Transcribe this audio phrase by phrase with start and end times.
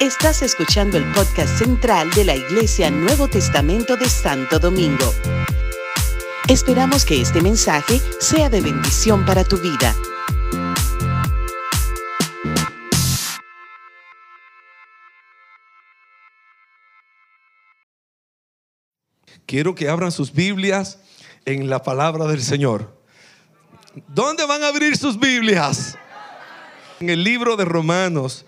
[0.00, 5.12] Estás escuchando el podcast central de la Iglesia Nuevo Testamento de Santo Domingo.
[6.48, 9.94] Esperamos que este mensaje sea de bendición para tu vida.
[19.46, 20.98] Quiero que abran sus Biblias
[21.44, 22.94] en la palabra del Señor.
[24.08, 25.96] ¿Dónde van a abrir sus Biblias?
[27.00, 28.44] En el libro de Romanos.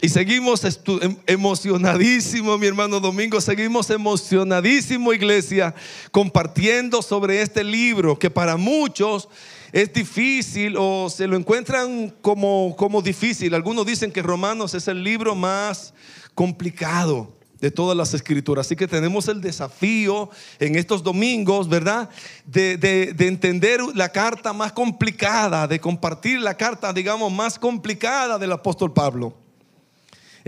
[0.00, 5.74] Y seguimos em, emocionadísimo, mi hermano Domingo, seguimos emocionadísimo, iglesia,
[6.12, 9.28] compartiendo sobre este libro que para muchos
[9.72, 13.54] es difícil o se lo encuentran como, como difícil.
[13.54, 15.92] Algunos dicen que Romanos es el libro más
[16.32, 18.66] complicado de todas las escrituras.
[18.66, 20.30] Así que tenemos el desafío
[20.60, 22.08] en estos domingos, ¿verdad?
[22.46, 28.52] De, de, entender la carta más complicada, de compartir la carta, digamos, más complicada del
[28.52, 29.47] apóstol Pablo.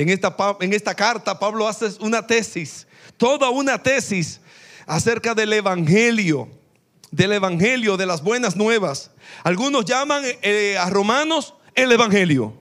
[0.00, 2.86] En esta, en esta carta Pablo hace una tesis,
[3.18, 4.40] toda una tesis
[4.86, 6.48] acerca del Evangelio,
[7.10, 9.10] del Evangelio, de las buenas nuevas.
[9.44, 12.58] Algunos llaman eh, a Romanos el Evangelio.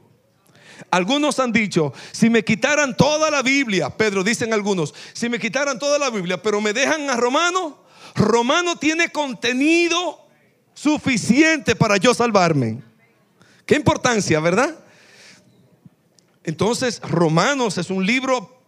[0.91, 5.79] Algunos han dicho, si me quitaran toda la Biblia, Pedro, dicen algunos, si me quitaran
[5.79, 10.27] toda la Biblia, pero me dejan a Romano, Romano tiene contenido
[10.73, 12.81] suficiente para yo salvarme.
[13.65, 14.77] Qué importancia, ¿verdad?
[16.43, 18.59] Entonces, Romanos es un libro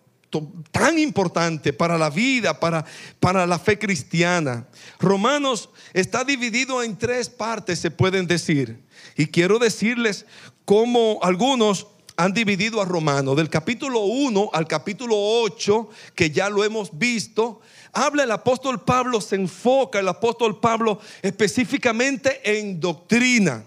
[0.71, 2.85] tan importante para la vida, para,
[3.19, 4.67] para la fe cristiana.
[4.99, 8.79] Romanos está dividido en tres partes, se pueden decir.
[9.17, 10.25] Y quiero decirles
[10.65, 16.63] cómo algunos han dividido a Romanos, del capítulo 1 al capítulo 8, que ya lo
[16.63, 17.61] hemos visto.
[17.93, 23.63] Habla el apóstol Pablo, se enfoca el apóstol Pablo específicamente en doctrina,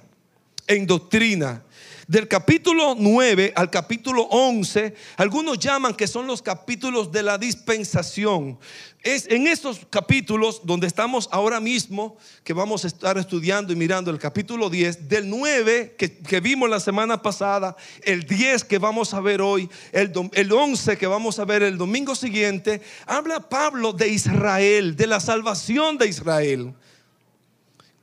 [0.66, 1.62] en doctrina.
[2.06, 8.58] Del capítulo 9 al capítulo 11, algunos llaman que son los capítulos de la dispensación.
[9.02, 14.10] Es en estos capítulos donde estamos ahora mismo, que vamos a estar estudiando y mirando
[14.10, 19.20] el capítulo 10, del 9 que, vimos la semana pasada, el 10 que vamos a
[19.20, 24.08] ver hoy, el, el 11 que vamos a ver el domingo siguiente, habla Pablo de
[24.08, 26.74] Israel, de la salvación de Israel.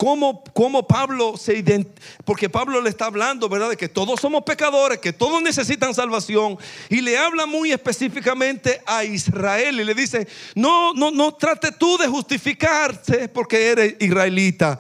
[0.02, 2.02] ¿Cómo, Pablo se identifica?
[2.26, 3.70] Porque Pablo le está hablando, ¿verdad?
[3.70, 6.58] De que todos somos pecadores, que todos necesitan salvación.
[6.90, 12.00] Y le habla muy específicamente a Israel y le dice, no, no, no trate tú
[12.00, 14.80] de justificarse porque eres israelita.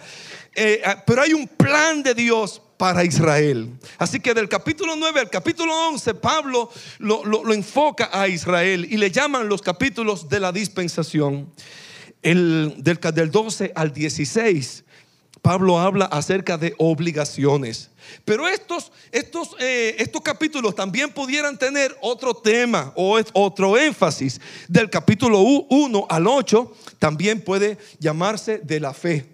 [0.56, 3.70] Eh, ah, pero hay un plan de Dios para Israel.
[4.00, 9.12] Así que del capítulo 9 al capítulo 11, Pablo lo, enfoca a Israel y le
[9.12, 11.54] llaman los capítulos de la dispensación.
[12.24, 14.86] El, del, del 12 al 16
[15.42, 17.90] Pablo habla acerca de obligaciones.
[18.26, 24.40] Pero estos, estos, eh, estos capítulos también pudieran tener otro tema o otro énfasis.
[24.68, 29.26] Del capítulo 1 al 8 también puede llamarse de la fe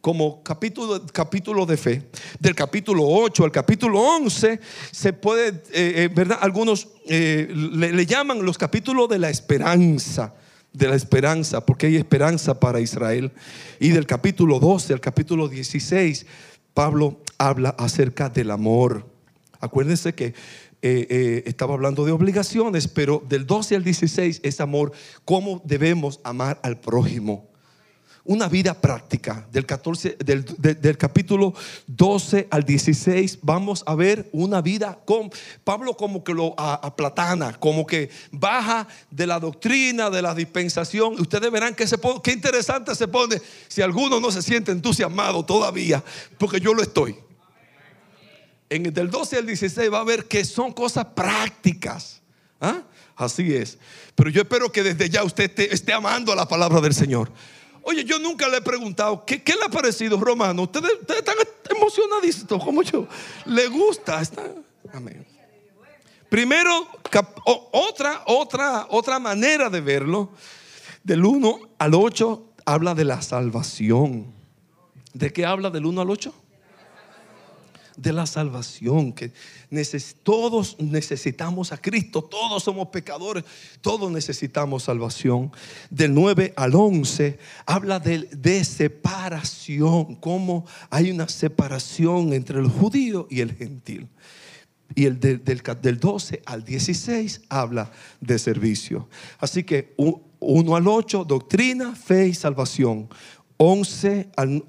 [0.00, 2.02] como capítulo, capítulo de fe.
[2.40, 4.58] Del capítulo 8 al capítulo 11
[4.90, 6.38] se puede, eh, eh, ¿verdad?
[6.40, 10.34] Algunos le, llaman los capítulos de la esperanza
[10.72, 13.32] de la esperanza, porque hay esperanza para Israel.
[13.78, 16.26] Y del capítulo 12 al capítulo 16,
[16.74, 19.06] Pablo habla acerca del amor.
[19.60, 24.92] Acuérdense que eh, eh, estaba hablando de obligaciones, pero del 12 al 16 es amor,
[25.24, 27.51] cómo debemos amar al prójimo
[28.24, 31.54] una vida práctica del, 14, del, capítulo
[31.86, 35.30] 12 al 16 vamos a ver una vida con
[35.64, 41.20] Pablo como que lo aplatana, como que baja de la doctrina, de la dispensación.
[41.20, 46.02] Ustedes verán que se qué interesante se pone si alguno no se siente entusiasmado todavía,
[46.38, 47.16] porque yo lo estoy.
[48.70, 52.22] En el del 12 al 16 va a ver que son cosas prácticas.
[52.60, 52.82] ¿ah?
[53.16, 53.78] Así es.
[54.14, 57.30] Pero yo espero que desde ya usted esté, amando la palabra del Señor.
[57.82, 60.62] Oye, yo nunca le he preguntado, ¿qué, le ha parecido, Romano?
[60.62, 61.34] Ustedes, están
[61.70, 63.06] emocionadísimos como yo.
[63.46, 64.22] ¿Le gusta?
[64.92, 65.26] Amén.
[66.28, 66.86] Primero,
[67.72, 70.30] otra, otra, otra manera de verlo,
[71.02, 74.32] del 1 al 8, habla de la salvación.
[75.12, 76.34] ¿De qué habla del 1 al 8?
[77.96, 79.32] De la salvación, que
[80.22, 83.44] todos necesitamos a Cristo, todos somos pecadores,
[83.80, 85.52] todos necesitamos salvación.
[85.90, 93.26] Del 9 al 11 habla de, de separación, cómo hay una separación entre el judío
[93.30, 94.08] y el gentil.
[94.94, 97.90] Y el del, del 12 al 16 habla
[98.20, 99.08] de servicio.
[99.38, 103.08] Así que 1 al 8, doctrina, fe y salvación.
[103.56, 104.64] 11 al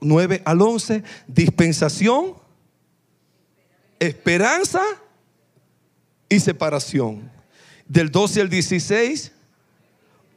[0.00, 2.34] 9 al 11, dispensación
[3.98, 4.82] esperanza
[6.28, 7.30] y separación.
[7.86, 9.32] Del 12 al 16,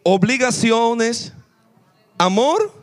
[0.03, 1.33] obligaciones,
[2.17, 2.73] amor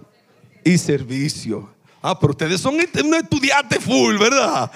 [0.65, 1.71] y servicio.
[2.03, 4.71] Ah, pero ustedes son un estudiante full, ¿verdad?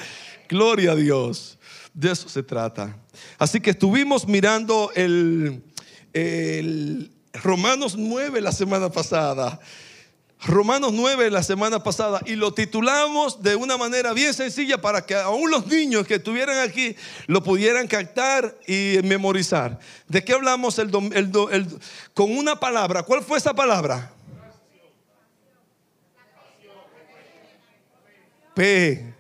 [0.49, 1.59] Gloria a Dios.
[1.95, 2.97] De eso se trata.
[3.39, 5.63] Así que estuvimos mirando el,
[7.35, 9.61] Romanos 9 la semana pasada.
[10.45, 15.15] Romanos 9 la semana pasada y lo titulamos de una manera bien sencilla para que
[15.15, 16.97] aún los niños que estuvieran aquí
[17.29, 19.79] lo pudieran captar y memorizar.
[20.09, 20.91] ¿De qué hablamos el,
[22.13, 23.05] con una palabra?
[23.05, 24.11] ¿Cuál fue esa palabra?
[28.55, 29.15] P.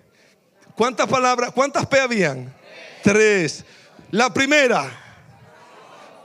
[0.74, 1.52] ¿Cuántas palabras?
[1.52, 2.52] ¿Cuántas P habían?
[3.02, 3.64] Tres.
[4.10, 5.01] La primera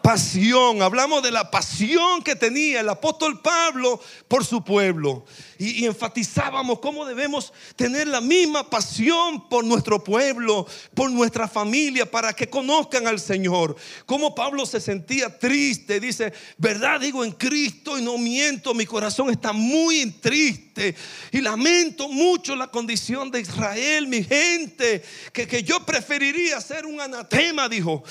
[0.08, 4.00] pasión, hablamos de la pasión que tenía el apóstol Pablo
[4.30, 5.26] por su pueblo.
[5.60, 12.32] Y, enfatizábamos cómo debemos tener la misma pasión por nuestro pueblo, por nuestra familia, para
[12.32, 13.76] que conozcan al Señor.
[14.06, 19.30] Cómo Pablo se sentía triste, dice, verdad digo en Cristo y no miento, mi corazón
[19.30, 20.96] está muy triste
[21.34, 27.02] y lamento mucho la condición de Israel, mi gente, que, que yo preferiría ser un
[27.02, 28.06] anatema, dijo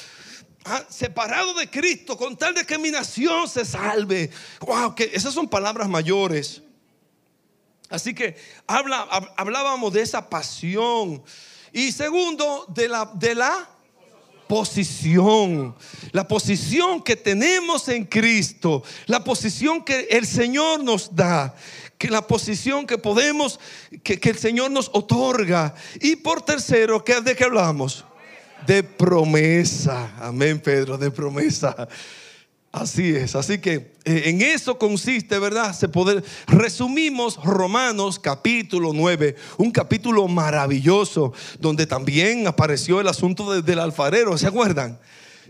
[0.88, 4.30] separado de Cristo con tal de que mi nación se salve.
[4.60, 6.62] Wow, que esas son palabras mayores.
[7.88, 8.36] Así que
[8.66, 9.02] habla,
[9.36, 11.22] hablábamos de esa pasión.
[11.72, 13.68] Y segundo, de la, de la
[14.48, 15.74] posición.
[16.12, 18.82] La posición que tenemos en Cristo.
[19.06, 21.54] La posición que el Señor nos da.
[21.98, 23.58] Que la posición que podemos,
[24.02, 25.74] que, que el Señor nos otorga.
[26.00, 28.04] Y por tercero, ¿de qué hablamos?
[28.66, 30.12] De promesa.
[30.20, 31.88] Amén, Pedro, de promesa.
[32.72, 35.74] Así es, así que eh, en eso consiste, ¿verdad?
[35.74, 43.78] Se poder, resumimos Romanos capítulo 9, un capítulo maravilloso donde también apareció el asunto del
[43.78, 44.98] alfarero, ¿se acuerdan?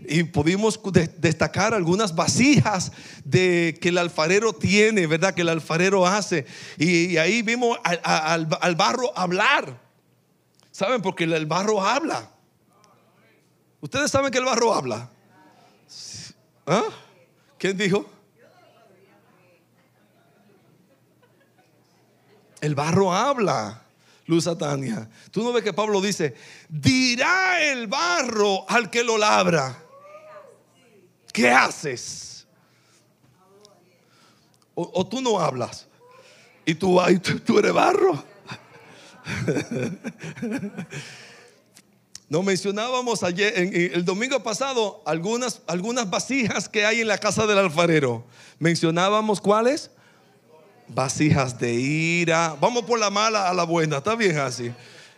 [0.07, 0.79] Y pudimos
[1.17, 2.93] destacar algunas vasijas
[3.25, 5.33] de, que el alfarero tiene, ¿verdad?
[5.33, 6.45] Que el alfarero hace.
[6.77, 9.81] Y, ahí vimos al, al, barro hablar.
[10.71, 11.01] ¿Saben?
[11.01, 12.36] Porque el barro habla.
[13.79, 15.09] Ustedes saben que el barro habla.
[16.65, 16.85] ¿Ah?
[17.57, 18.09] ¿Quién dijo?
[22.59, 23.83] El barro habla,
[24.25, 25.09] Luz Tania.
[25.31, 26.35] Tú no ves que Pablo dice,
[26.67, 29.83] dirá el barro al que lo labra.
[31.31, 32.47] ¿Qué haces?
[34.73, 35.87] O, tú no hablas.
[36.65, 38.23] Y tú, tú, tú eres barro.
[42.29, 47.57] Nos mencionábamos ayer, el domingo pasado, algunas, algunas vasijas que hay en la casa del
[47.57, 48.25] alfarero.
[48.59, 49.91] Mencionábamos cuáles?
[50.89, 52.57] Vasijas de ira.
[52.59, 54.73] Vamos por la mala a la buena, ¿está bien así?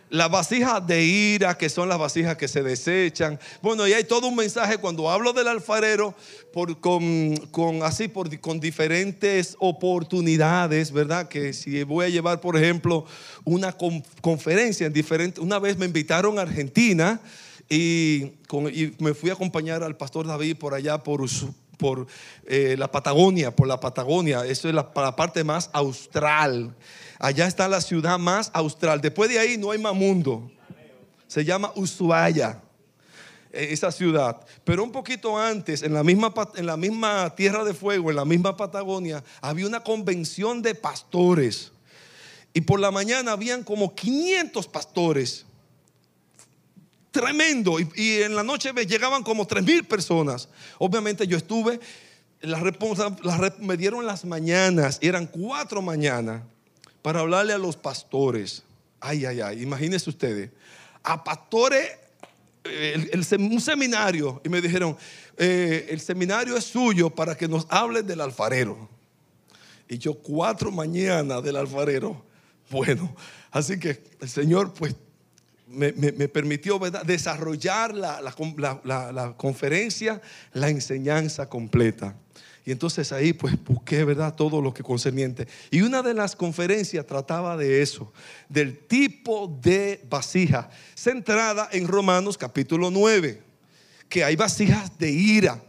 [0.09, 3.39] Las vasijas de ira, que son las vasijas que se desechan.
[3.61, 6.15] Bueno, y hay todo un mensaje cuando hablo del alfarero,
[6.51, 11.27] por, con, con, así, por, con diferentes oportunidades, ¿verdad?
[11.27, 13.05] Que si voy a llevar, por ejemplo,
[13.45, 13.75] una
[14.21, 15.43] conferencia en diferentes.
[15.43, 17.21] Una vez me invitaron a Argentina
[17.69, 18.31] y,
[18.97, 21.23] me fui a acompañar al pastor David por allá, por,
[21.77, 22.07] por
[22.47, 24.43] eh, la Patagonia, por la Patagonia.
[24.43, 26.73] Eso es la, la parte más austral.
[27.19, 29.01] Allá está la ciudad más austral.
[29.01, 30.49] Después de ahí no hay más mundo.
[31.27, 32.61] Se llama Ushuaia,
[33.51, 34.39] e, esa ciudad.
[34.63, 38.23] Pero un poquito antes, en la, misma, en la misma Tierra de Fuego, en la
[38.23, 41.73] misma Patagonia, había una convención de pastores.
[42.53, 45.45] Y por la mañana habían como 500 pastores.
[47.11, 47.79] Tremendo.
[47.81, 50.47] Y, en la noche llegaban como 3 mil personas.
[50.77, 51.81] Obviamente yo estuve,
[52.39, 52.59] la,
[53.59, 56.43] me dieron las mañanas, eran cuatro mañanas
[57.01, 58.63] para hablarle a los pastores.
[58.99, 60.49] Ay, ay, ay, imagínense ustedes.
[61.03, 61.91] A pastores,
[63.37, 64.97] un seminario, y me dijeron,
[65.37, 68.89] eh, el seminario es suyo para que nos hable del alfarero.
[69.87, 72.23] Y yo cuatro mañanas del alfarero.
[72.69, 73.15] Bueno,
[73.49, 74.95] así que el Señor pues
[75.67, 75.91] me,
[76.27, 80.21] permitió desarrollar la conferencia,
[80.53, 82.15] la enseñanza completa.
[82.69, 84.35] Y entonces ahí pues busqué, ¿verdad?
[84.35, 85.47] Todo lo que concerniente.
[85.71, 88.13] Y una de las conferencias trataba de eso,
[88.47, 93.41] del tipo de vasija, centrada en Romanos capítulo 9,
[94.07, 95.63] que hay vasijas de ira,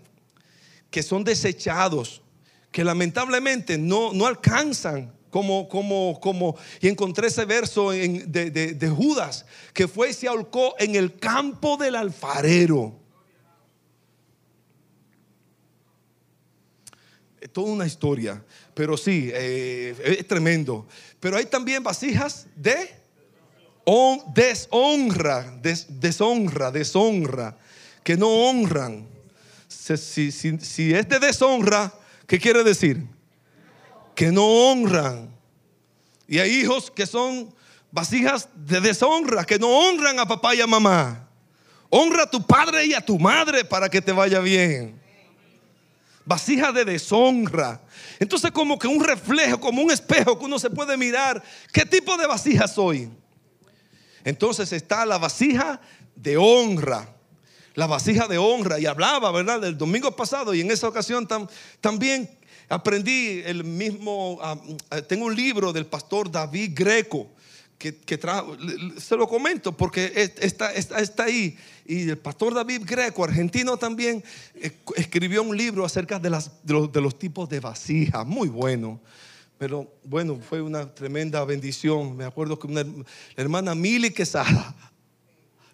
[0.90, 2.20] que son desechados,
[2.70, 9.46] que lamentablemente no, no alcanzan como, como, como, y encontré ese verso de, de, Judas,
[9.72, 12.99] que fue y se ahorcó en el campo del alfarero.
[17.48, 18.42] Toda una historia,
[18.74, 20.86] pero sí, eh, es tremendo.
[21.18, 22.94] Pero hay también vasijas de
[24.34, 27.56] deshonra, deshonra, deshonra,
[28.02, 29.08] que no honran.
[29.68, 31.92] Si, si es de deshonra,
[32.26, 33.04] ¿qué quiere decir?
[34.14, 35.30] Que no honran.
[36.28, 37.52] Y hay hijos que son
[37.90, 41.28] vasijas de deshonra, que no honran a papá y a mamá.
[41.88, 44.99] Honra a tu padre y a tu madre para que te vaya bien.
[46.30, 47.80] Vasija de deshonra.
[48.20, 51.42] Entonces como que un reflejo, como un espejo que uno se puede mirar.
[51.72, 53.10] ¿Qué tipo de vasija soy?
[54.22, 55.80] Entonces está la vasija
[56.14, 57.16] de honra.
[57.74, 58.78] La vasija de honra.
[58.78, 59.60] Y hablaba, ¿verdad?
[59.60, 61.26] Del domingo pasado y en esa ocasión
[61.80, 62.30] también
[62.68, 64.56] aprendí el mismo, ah,
[65.08, 67.26] tengo un libro del pastor David Greco
[67.80, 68.20] que,
[68.98, 71.56] se lo comento porque está, está, ahí.
[71.86, 74.22] Y el pastor David Greco, argentino también,
[74.54, 79.00] eh, escribió un libro acerca de, las, de, los, tipos de vasijas, muy bueno.
[79.56, 82.18] Pero bueno, fue una tremenda bendición.
[82.18, 82.84] Me acuerdo que una
[83.34, 84.74] hermana Mili Quesada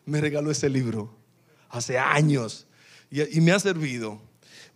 [0.05, 1.13] me regaló ese libro
[1.69, 2.69] hace años
[3.11, 4.21] y, me ha servido.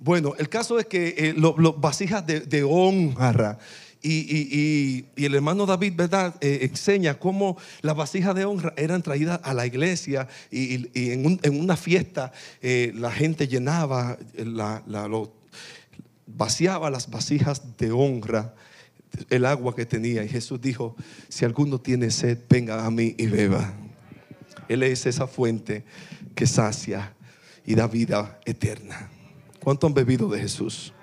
[0.00, 3.58] Bueno, el caso es que eh, los vasijas de, de honra
[4.02, 6.34] y, el hermano David, ¿verdad?
[6.40, 11.76] Eh, enseña cómo las vasijas de honra eran traídas a la iglesia y, en, una
[11.76, 14.82] fiesta eh, la gente llenaba, la,
[16.26, 18.54] vaciaba las vasijas de honra,
[19.28, 20.24] el agua que tenía.
[20.24, 20.96] Y Jesús dijo,
[21.28, 23.74] si alguno tiene sed, venga a mí y beba.
[24.68, 25.84] Él es esa fuente
[26.34, 27.12] que sacia
[27.66, 29.10] y da vida eterna.
[29.62, 30.94] ¿Cuánto han bebido de Jesús?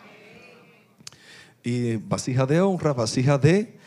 [1.64, 3.78] Y vasija de honra, vasija de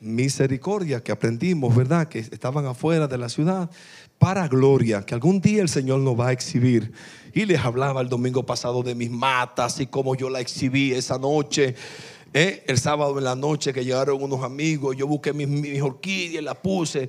[0.00, 2.08] misericordia que aprendimos, ¿verdad?
[2.08, 3.70] Que estaban afuera de la ciudad
[4.18, 6.92] para gloria, que algún día el Señor nos va a exhibir.
[7.32, 11.18] Y les hablaba el domingo pasado de mis matas y cómo yo la exhibí esa
[11.18, 11.74] noche.
[12.32, 12.64] ¿eh?
[12.66, 16.54] El sábado en la noche que llegaron unos amigos, yo busqué mis, mis orquídeas, la
[16.54, 17.08] puse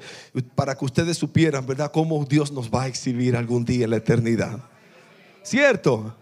[0.56, 1.92] para que ustedes supieran, ¿verdad?
[1.92, 4.60] Cómo Dios nos va a exhibir algún día en la eternidad.
[5.44, 6.16] ¿Cierto?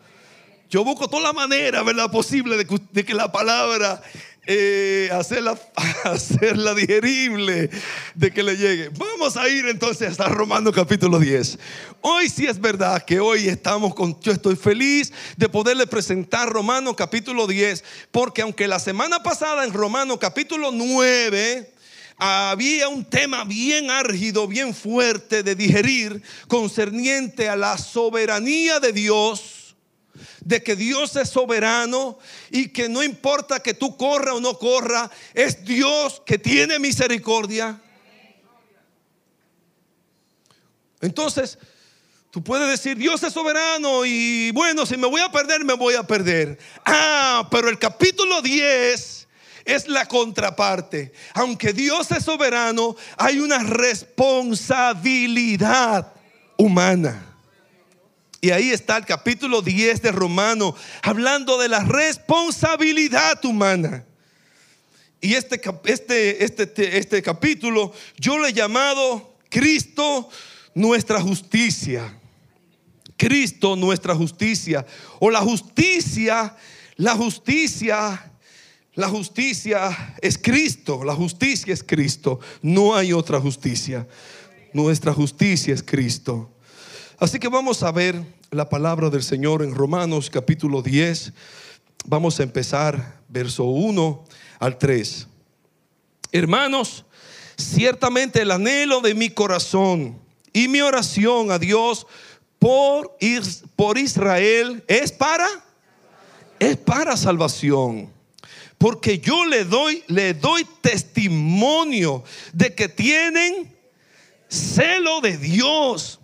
[0.69, 2.11] Yo busco toda la manera, ¿verdad?
[2.11, 4.03] Posible de que, la palabra
[4.45, 5.59] eh, hacerla,
[6.03, 7.71] hacerla digerible,
[8.13, 8.89] de que le llegue.
[8.89, 11.57] Vamos a ir entonces hasta Romanos capítulo 10.
[12.01, 16.93] Hoy sí es verdad que hoy estamos con, yo estoy feliz de poderle presentar Romanos
[16.95, 21.73] capítulo 10, porque aunque la semana pasada en Romanos capítulo 9
[22.17, 29.58] había un tema bien árgido, bien fuerte de digerir concerniente a la soberanía de Dios
[30.41, 32.17] de que Dios es soberano
[32.49, 37.81] y que no importa que tú corra o no corra, es Dios que tiene misericordia.
[41.01, 41.57] Entonces,
[42.31, 45.95] tú puedes decir, Dios es soberano y bueno, si me voy a perder, me voy
[45.95, 46.59] a perder.
[46.85, 49.27] Ah, pero el capítulo 10
[49.65, 51.13] es la contraparte.
[51.33, 56.13] Aunque Dios es soberano, hay una responsabilidad
[56.57, 57.28] humana.
[58.41, 64.05] Y ahí está el capítulo 10 de Romano, hablando de la responsabilidad humana.
[65.21, 70.29] Y este, este, este, este capítulo yo le he llamado Cristo
[70.73, 72.15] nuestra justicia.
[73.17, 74.85] Cristo nuestra justicia.
[75.19, 76.55] O la justicia,
[76.95, 78.31] la justicia,
[78.93, 81.03] la justicia es Cristo.
[81.03, 82.39] La justicia es Cristo.
[82.61, 84.07] No hay otra justicia.
[84.71, 86.49] Nuestra justicia es Cristo.
[87.19, 91.33] Así que vamos a ver la palabra del Señor en Romanos capítulo 10.
[92.05, 94.23] Vamos a empezar verso 1
[94.57, 95.27] al 3.
[96.31, 97.03] Hermanos,
[97.57, 100.17] ciertamente el anhelo de mi corazón
[100.53, 102.07] y mi oración a Dios
[102.57, 103.17] por,
[103.75, 105.45] por Israel es para
[106.57, 108.09] es para salvación.
[108.77, 112.23] Porque yo le doy le doy testimonio
[112.53, 113.75] de que tienen
[114.47, 116.18] celo de Dios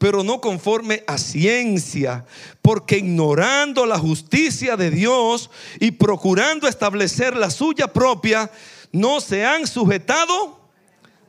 [0.00, 2.24] pero no conforme a ciencia,
[2.62, 8.50] porque ignorando la justicia de Dios y procurando establecer la suya propia,
[8.92, 10.58] no se han sujetado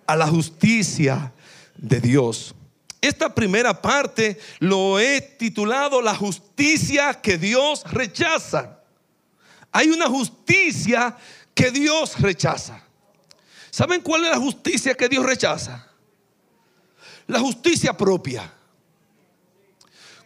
[0.08, 1.34] a la justicia
[1.76, 2.56] de Dios.
[3.02, 8.80] Esta primera parte lo he titulado la justicia que Dios rechaza.
[9.74, 11.18] Hay una justicia
[11.54, 12.82] que Dios rechaza.
[13.70, 15.90] ¿Saben cuál es la justicia que Dios rechaza?
[17.28, 18.50] La justicia propia.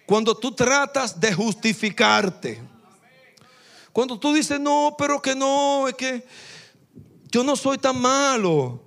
[0.05, 2.61] Cuando tú tratas de justificarte.
[3.91, 6.25] Cuando tú dices, no, pero que no, es que
[7.31, 8.81] yo no soy tan malo.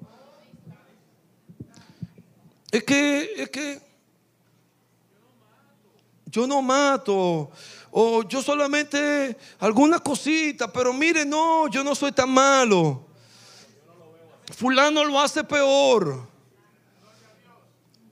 [2.71, 3.81] Es que, es que
[6.27, 7.51] yo no mato.
[7.91, 13.07] O yo solamente alguna cosita, pero mire, no, yo no soy tan malo.
[14.55, 16.29] Fulano lo hace peor.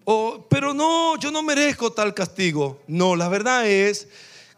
[0.09, 2.79] O, pero no, yo no merezco tal castigo.
[2.87, 4.07] No, la verdad es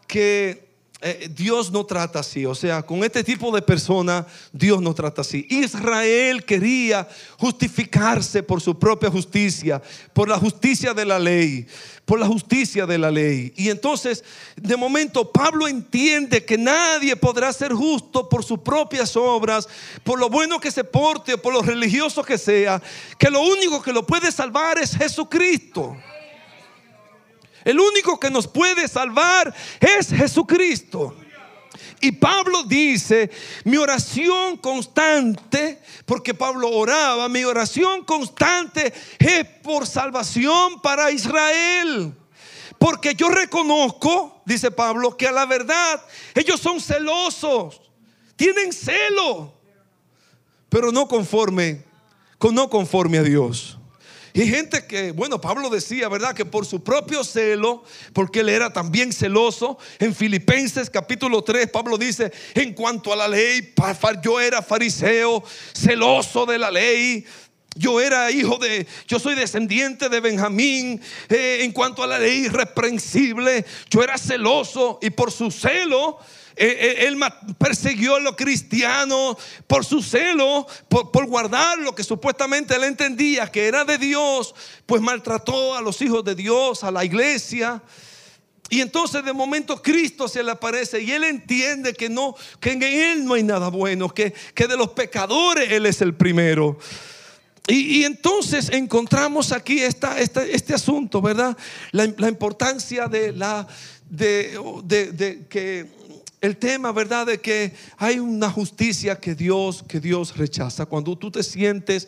[0.05, 0.68] que
[1.01, 2.45] eh, Dios no trata así.
[2.45, 5.47] O sea, con este tipo de persona, Dios no trata así.
[5.49, 11.65] Israel quería justificarse por su propia justicia, por la justicia de la ley,
[12.03, 13.53] por la justicia de la ley.
[13.55, 14.25] Y entonces,
[14.57, 19.69] de momento, Pablo entiende que nadie podrá ser justo por sus propias obras,
[20.03, 22.81] por lo bueno que se porte, por lo religioso que sea,
[23.17, 25.95] que lo único que lo puede salvar es Jesucristo.
[27.69, 31.15] El único que nos puede salvar es Jesucristo.
[32.01, 33.29] Y Pablo dice,
[33.63, 42.15] mi oración constante, porque Pablo oraba, mi oración constante es por salvación para Israel.
[42.79, 47.81] Porque yo reconozco, dice Pablo, que a la verdad ellos son celosos,
[48.35, 49.53] tienen celo,
[50.69, 51.83] pero no conforme,
[52.51, 53.78] no conforme a Dios.
[54.33, 56.35] Y gente que, bueno, Pablo decía, ¿verdad?
[56.35, 57.83] Que por su propio celo,
[58.13, 63.27] porque él era también celoso, en Filipenses capítulo 3, Pablo dice, en cuanto a la
[63.27, 63.73] ley,
[64.23, 65.43] yo era fariseo,
[65.73, 67.25] celoso de la ley,
[67.75, 71.01] yo era hijo de, yo soy descendiente de Benjamín.
[71.29, 76.19] Eh, en cuanto a la ley irreprensible, yo era celoso y por su celo
[76.59, 77.17] él
[77.57, 83.65] persiguió a los cristianos por su celo, por, guardar lo que supuestamente él entendía que
[83.65, 84.53] era de Dios,
[84.85, 87.81] pues maltrató a los hijos de Dios, a la iglesia.
[88.69, 92.83] Y entonces de momento Cristo se le aparece y él entiende que no, que en
[92.83, 96.77] él no hay nada bueno, que, que de los pecadores él es el primero.
[97.67, 101.55] Y, entonces encontramos aquí esta, este asunto, ¿verdad?
[101.91, 103.67] La, importancia de la
[104.09, 105.98] de que
[106.41, 107.27] el tema, ¿verdad?
[107.27, 110.85] De que hay una justicia que Dios, que Dios rechaza.
[110.85, 112.07] Cuando tú te sientes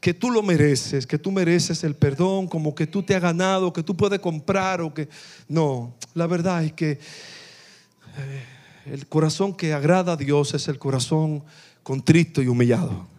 [0.00, 3.72] que tú lo mereces, que tú mereces el perdón, como que tú te has ganado,
[3.72, 5.08] que tú puedes comprar o que...
[5.46, 8.44] No, la verdad es que eh,
[8.86, 11.44] el corazón que agrada a Dios es el corazón
[11.84, 13.11] contrito y humillado.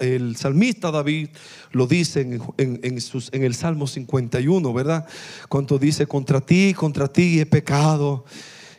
[0.00, 1.28] El, salmista David
[1.72, 5.06] lo dice en, en, sus, en, el Salmo 51, ¿verdad?
[5.48, 8.24] Cuando dice, contra ti, contra ti he pecado,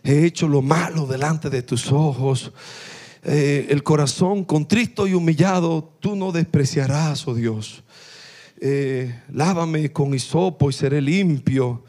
[0.03, 2.51] he hecho lo malo delante de tus ojos.
[3.23, 7.83] Eh, el corazón contristo y humillado, tú no despreciarás, oh Dios.
[8.59, 11.83] Eh, lávame con hisopo y seré limpio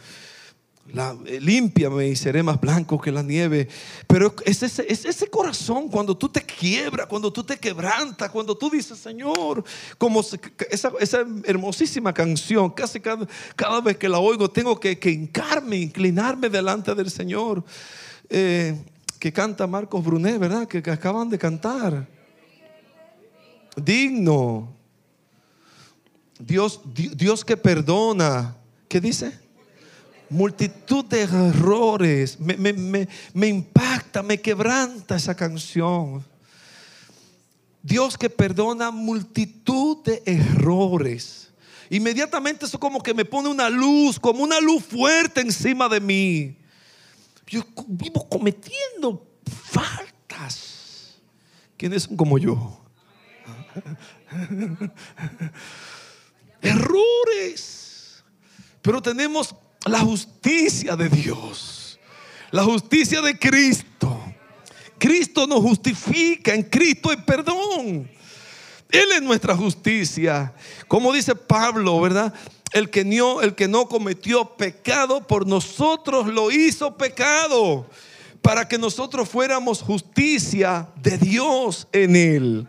[0.93, 3.69] la, eh, límpiame y seré más blanco que la nieve.
[4.07, 8.71] Pero es ese, ese corazón cuando tú te quiebras, cuando tú te quebrantas, cuando tú
[8.71, 9.65] dices, Señor,
[9.99, 10.21] como
[10.71, 15.77] esa, esa hermosísima canción, casi cada, cada, vez que la oigo tengo que, que hincarme,
[15.77, 17.65] inclinarme delante del Señor.
[18.31, 18.77] Eh,
[19.19, 20.69] que canta Marcos Brunet, ¿verdad?
[20.69, 22.07] Que, que acaban de cantar.
[23.77, 24.73] Digno.
[26.39, 28.57] Dios, Dios que perdona.
[28.89, 29.48] ¿Qué dice?
[30.31, 32.39] Multitud de errores.
[32.41, 36.25] Me, impacta, me quebranta esa canción.
[37.83, 41.51] Dios que perdona multitud de errores.
[41.91, 46.57] Inmediatamente eso como que me pone una luz, como una luz fuerte encima de mí.
[47.47, 49.27] Yo vivo cometiendo
[49.71, 51.17] faltas.
[51.79, 52.83] ¿Quiénes son como yo?
[56.61, 58.23] Errores.
[58.83, 59.55] Pero tenemos
[59.89, 61.99] la justicia de Dios,
[62.51, 64.21] la justicia de Cristo.
[64.99, 68.11] Cristo nos justifica, en Cristo hay perdón.
[68.91, 70.53] Él es nuestra justicia.
[70.89, 72.35] Como dice Pablo, ¿verdad?
[72.73, 77.89] El que, no, el que no cometió pecado por nosotros lo hizo pecado
[78.43, 82.69] para que nosotros fuéramos justicia de Dios en él.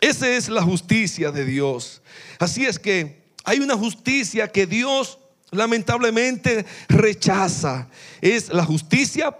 [0.00, 2.02] Esa es la justicia de Dios.
[2.38, 5.18] Así es que hay una justicia que Dios
[5.50, 7.88] lamentablemente rechaza
[8.20, 9.36] es la justicia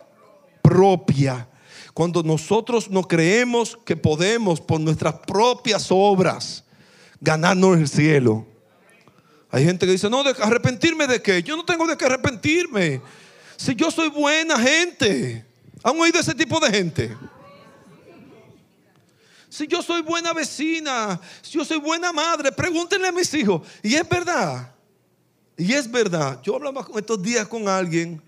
[0.62, 1.49] propia.
[1.94, 6.64] Cuando nosotros no creemos que podemos por nuestras propias obras
[7.21, 8.47] ganarnos el cielo.
[9.51, 11.42] Hay gente que dice, no, de arrepentirme de qué.
[11.42, 13.01] Yo no tengo de qué arrepentirme.
[13.57, 15.44] Si yo soy buena gente.
[15.83, 17.16] ¿Han oído ese tipo de gente?
[19.49, 23.66] Si yo soy buena vecina, si yo soy buena madre, pregúntenle a mis hijos.
[23.83, 24.73] Y es verdad.
[25.59, 28.23] Y es verdad, yo hablaba estos días con alguien,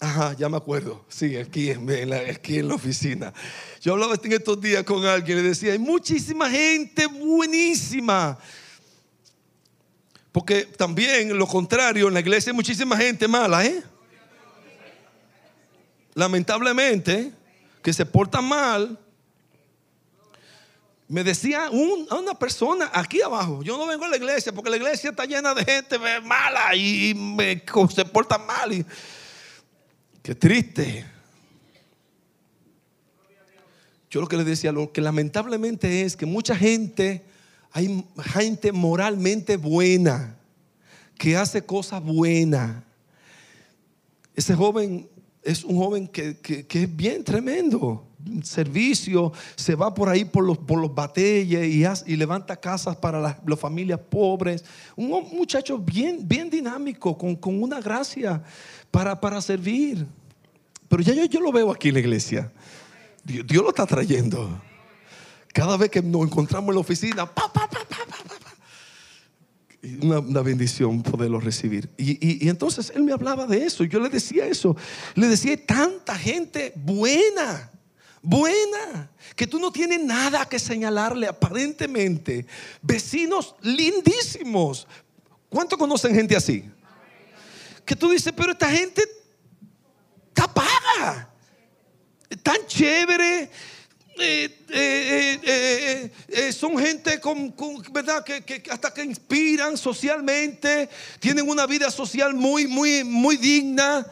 [0.00, 3.32] ajá, ya me acuerdo, sí, aquí en, la, aquí en la oficina.
[3.80, 8.36] Yo hablaba en estos días con alguien y le decía, hay muchísima gente buenísima.
[10.32, 13.80] Porque también lo contrario, en la iglesia hay muchísima gente mala, ¿eh?
[16.14, 17.32] Lamentablemente,
[17.84, 18.98] que se porta mal.
[21.10, 25.10] Me decía una persona aquí abajo, yo no vengo a la iglesia porque la iglesia
[25.10, 27.60] está llena de gente mala y, me,
[27.92, 28.72] se porta mal.
[28.72, 28.86] Y,
[30.22, 31.04] qué triste.
[34.08, 37.24] Yo lo que le decía, lo que lamentablemente es que mucha gente,
[37.72, 40.36] hay gente moralmente buena,
[41.18, 42.84] que hace cosas buenas.
[44.36, 45.10] Ese joven
[45.42, 48.06] es un joven que, es bien tremendo.
[48.42, 53.36] Servicio, se va por ahí por los, por los batalles y, levanta casas para las,
[53.58, 54.64] familias pobres.
[54.94, 58.42] Un muchacho bien, bien dinámico, con, una gracia
[58.90, 60.06] para, para, servir.
[60.88, 62.52] Pero ya yo, yo, lo veo aquí en la iglesia.
[63.24, 64.60] Dios, lo está trayendo.
[65.52, 67.80] Cada vez que nos encontramos en la oficina, pa, pa, pa,
[69.82, 71.88] una, bendición poderlo recibir.
[71.96, 73.84] Y, entonces él me hablaba de eso.
[73.84, 74.76] Yo le decía eso.
[75.14, 77.70] Le decía, tanta gente buena,
[78.22, 82.46] buena, que tú no tienes nada que señalarle aparentemente.
[82.82, 84.86] Vecinos lindísimos.
[85.48, 86.64] ¿Cuánto conocen gente así?
[87.84, 89.02] Que tú dices, pero esta gente
[90.28, 91.30] está paga.
[92.42, 93.50] Tan chévere
[94.22, 97.54] eh, eh, eh, son gente con,
[97.90, 98.22] ¿verdad?
[98.22, 104.06] Que, hasta que inspiran socialmente, tienen una vida social muy, muy, muy digna,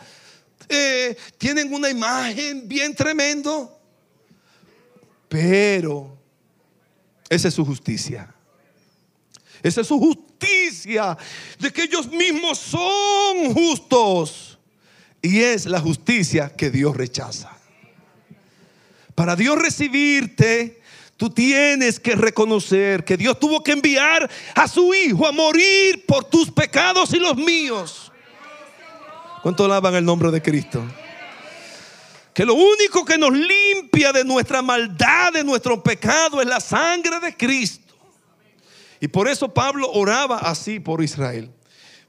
[1.37, 3.79] tienen una imagen bien tremendo,
[5.29, 6.17] pero
[7.29, 8.35] esa es su justicia.
[9.63, 11.19] Esa es su justicia,
[11.59, 14.59] de que ellos mismos son justos.
[15.21, 17.58] Y es la justicia que Dios rechaza.
[19.19, 20.81] Para Dios recibirte,
[21.17, 26.23] tú tienes que reconocer que Dios tuvo que enviar a su Hijo a morir por
[26.27, 28.13] tus pecados y los míos.
[29.43, 30.85] ¿Cuánto alaban el nombre de Cristo?
[32.33, 37.19] Que lo único que nos limpia de nuestra maldad, de nuestro pecado, es la sangre
[37.19, 37.97] de Cristo.
[39.01, 41.51] Y por eso Pablo oraba así por Israel.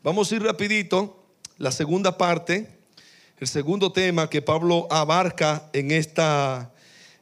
[0.04, 1.26] Vamos a ir rapidito.
[1.58, 2.70] La segunda parte,
[3.40, 6.72] el segundo tema que Pablo abarca en esta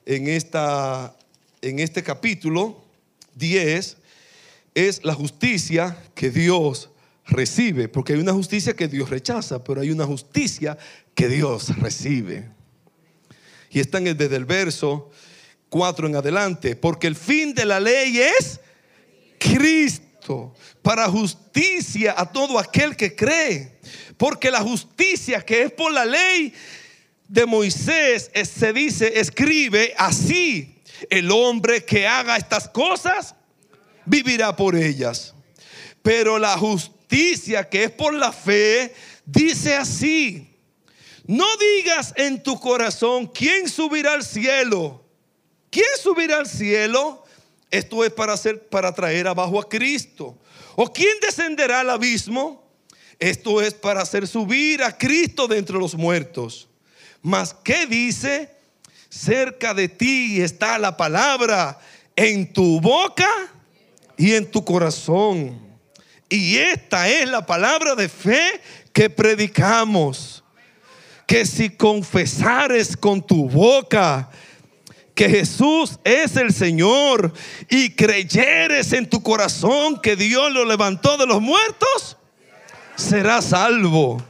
[0.08, 1.16] en, esta,
[1.62, 2.82] en este capítulo
[3.36, 3.98] 10
[4.74, 6.90] es la justicia que Dios
[7.26, 10.78] recibe, porque hay una justicia que Dios rechaza, pero hay una justicia
[11.14, 12.50] que Dios recibe.
[13.70, 15.12] Y están desde el verso
[15.70, 18.62] 4 en adelante, porque el fin de la ley es
[19.38, 23.78] Cristo, para justicia a todo aquel que cree,
[24.16, 26.54] porque la justicia que es por la ley
[27.28, 33.36] de Moisés se dice, escribe así, el hombre que haga estas cosas
[34.06, 35.34] vivirá por ellas.
[36.02, 38.94] Pero la justicia que es por la fe
[39.26, 40.58] dice así,
[41.26, 45.04] no digas en tu corazón, ¿quién subirá al cielo?
[45.70, 47.26] ¿Quién subirá al cielo?
[47.70, 50.38] Esto es para hacer para traer abajo a Cristo.
[50.76, 52.66] ¿O quién descenderá al abismo?
[53.20, 56.70] Esto es para hacer subir a Cristo de entre los muertos.
[57.22, 58.52] Mas, ¿qué dice?
[59.10, 61.80] Cerca de ti está la palabra
[62.16, 63.30] en tu boca
[64.18, 65.60] y en tu corazón.
[66.30, 70.44] Y esta es la palabra de fe que predicamos.
[71.26, 74.30] Que si confesares con tu boca
[75.14, 77.34] que Jesús es el Señor
[77.70, 82.18] y creyeres en tu corazón que Dios lo levantó de los muertos,
[82.96, 84.24] serás salvo.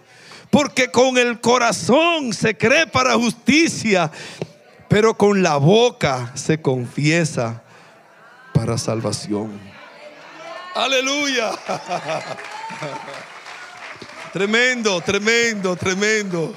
[0.57, 4.11] Porque con el corazón se cree para justicia,
[4.87, 7.61] pero con la boca se confiesa
[8.55, 9.61] para salvación.
[10.73, 11.51] Aleluya.
[14.33, 16.55] Tremendo, tremendo, tremendo.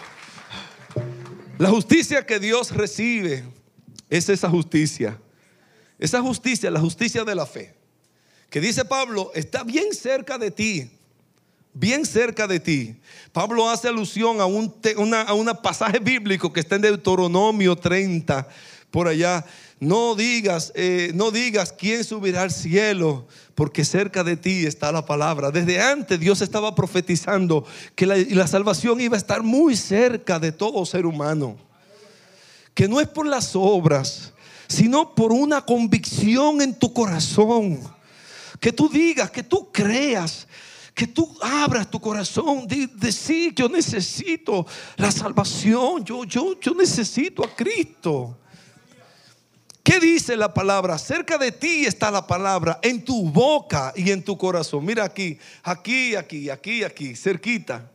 [1.58, 3.44] La justicia que Dios recibe
[4.08, 5.20] es esa justicia.
[5.98, 7.74] Esa justicia, la justicia de la fe.
[8.48, 10.99] Que dice Pablo, está bien cerca de ti
[11.72, 12.96] bien cerca de ti.
[13.33, 18.48] Pablo hace alusión a un una, pasaje bíblico que está en Deuteronomio 30,
[18.90, 19.44] por allá.
[19.78, 25.06] No digas, eh, no digas quién subirá al cielo, porque cerca de ti está la
[25.06, 25.50] palabra.
[25.50, 30.85] Desde antes Dios estaba profetizando que la salvación iba a estar muy cerca de todo
[30.85, 31.56] ser humano.
[32.74, 34.33] Que no es por las obras,
[34.68, 37.80] sino por una convicción en tu corazón.
[38.61, 40.46] Que tú digas, que tú creas
[41.00, 44.66] que tú abras tu corazón, de, decir, yo necesito
[44.98, 48.36] la salvación, yo, yo, yo necesito a Cristo.
[49.82, 50.98] ¿Qué dice la palabra?
[50.98, 54.84] Cerca de ti está la palabra, en tu boca y en tu corazón.
[54.84, 57.90] Mira aquí, aquí, aquí, aquí, aquí, cerquita,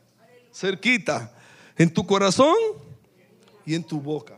[0.51, 1.31] cerquita,
[1.77, 2.55] en tu corazón
[3.67, 4.35] y en tu boca.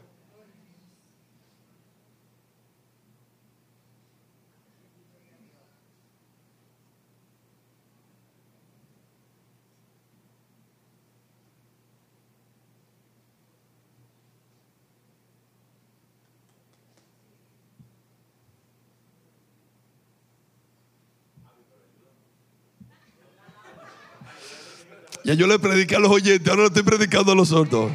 [25.27, 27.91] Ya yo le prediqué a los oyentes, ahora lo estoy predicando a los sordos.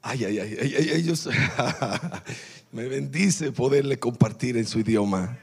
[0.00, 1.28] Ay, ay, ay, ay, ay, ellos
[2.72, 5.38] me bendice poderle compartir en su idioma.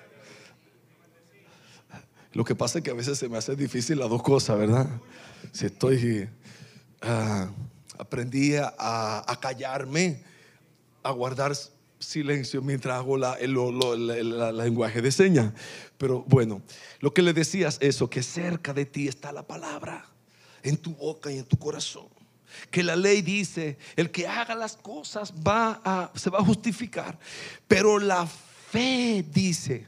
[2.34, 4.89] Lo que pasa es que a veces se me hace difícil las dos cosas, ¿verdad?
[5.52, 6.28] Si estoy,
[7.04, 7.52] ah,
[8.00, 8.74] aprendí a,
[9.28, 10.24] a callarme,
[11.04, 11.54] a guardar
[11.99, 15.53] silencio mientras hago el, lenguaje de señas.
[15.97, 16.62] Pero bueno,
[16.99, 20.05] lo que le decías eso, que cerca de ti está la palabra,
[20.63, 22.07] en tu boca y en tu corazón.
[22.71, 27.17] Que la ley dice, el que haga las cosas va se va a justificar.
[27.67, 29.88] Pero la fe dice,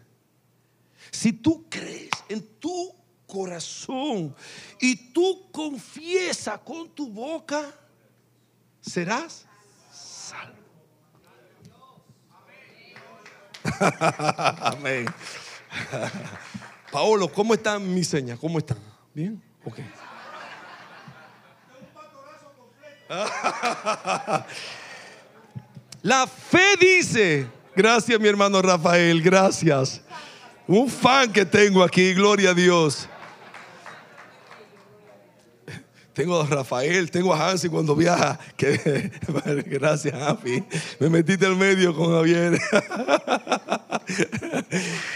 [1.12, 2.94] si tú crees en tu
[3.26, 4.36] corazón
[4.80, 7.74] y tú confiesas con tu boca,
[8.82, 9.46] serás
[9.92, 10.59] salvo.
[14.62, 15.06] Amén.
[16.92, 18.40] Paolo, ¿cómo están mis señas?
[18.40, 18.80] ¿Cómo están?
[19.14, 19.42] ¿Bien?
[19.64, 19.80] Ok.
[26.02, 30.02] La fe dice, gracias mi hermano Rafael, gracias.
[30.68, 33.10] Un fan que tengo aquí, gloria a Dios.
[36.20, 38.38] Tengo a Rafael, tengo a Hansi cuando viaja.
[38.58, 39.10] Que,
[39.68, 40.62] gracias, Hansi.
[41.00, 42.60] Me metiste al medio con Javier.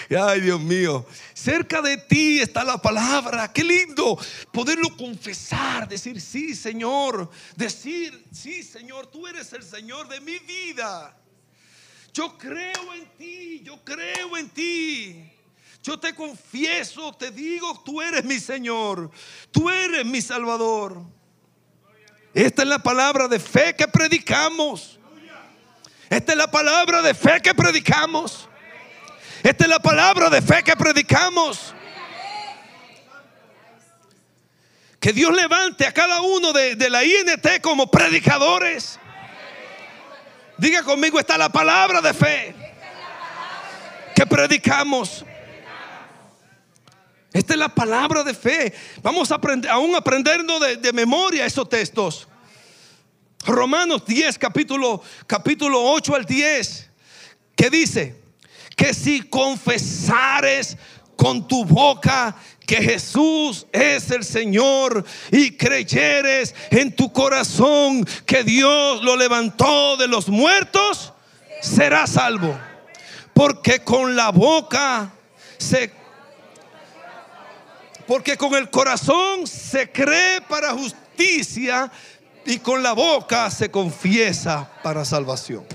[0.17, 1.05] Ay, Dios mío.
[1.33, 3.51] Cerca de ti está la palabra.
[3.51, 4.17] Qué lindo
[4.53, 5.89] poderlo confesar.
[5.89, 7.29] Decir, sí, Señor.
[7.57, 11.17] Decir, sí, Señor, tú eres el Señor de mi vida.
[12.13, 15.32] Yo creo en ti, yo creo en ti.
[15.83, 19.11] Yo te confieso, te digo, tú eres mi Señor,
[19.51, 21.01] tú eres mi Salvador.
[22.33, 24.97] Esta es la palabra de fe que predicamos.
[26.09, 28.47] Esta es la palabra de fe que predicamos.
[29.43, 31.75] Esta es la palabra de fe que predicamos.
[35.01, 38.97] Que Dios levante a cada uno de, la INT como predicadores.
[40.57, 42.55] Diga conmigo, está la palabra de fe
[44.15, 45.25] que predicamos.
[47.33, 48.73] Esta es la palabra de fe.
[49.01, 52.27] Vamos a aprender, aún aprendernos de, de memoria esos textos.
[53.45, 56.89] Romanos 10, capítulo, capítulo 8 al 10,
[57.55, 58.15] que dice
[58.77, 60.77] que si confesares
[61.15, 69.03] con tu boca que Jesús es el Señor y creyeres en tu corazón que Dios
[69.03, 71.13] lo levantó de los muertos,
[71.61, 72.57] serás salvo.
[73.33, 75.11] Porque con la boca
[75.57, 75.91] se
[78.07, 81.91] porque con el corazón se cree para justicia
[82.45, 85.65] y con la boca se confiesa para salvación.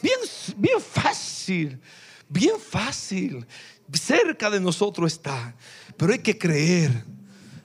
[0.00, 0.18] Bien,
[0.56, 1.80] bien fácil,
[2.28, 3.46] bien fácil.
[3.92, 5.54] Cerca de nosotros está.
[5.96, 7.04] Pero hay que creer,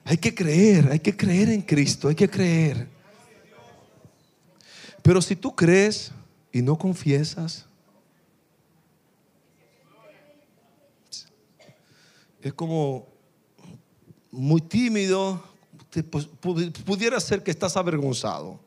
[0.04, 2.88] hay que creer, hay que creer en Cristo, hay que creer.
[5.02, 6.12] Pero si tú crees
[6.50, 7.66] y no confiesas,
[12.44, 13.08] es como
[14.30, 15.42] muy tímido,
[16.84, 18.60] pudiera ser que estás avergonzado.